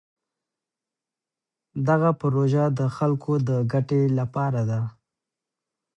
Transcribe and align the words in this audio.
دغه 1.87 2.09
پروژه 2.21 2.63
د 2.79 2.81
خلکو 2.97 3.33
د 3.47 3.49
ګټې 3.71 4.03
لپاره 4.19 4.61
ده. 4.69 4.81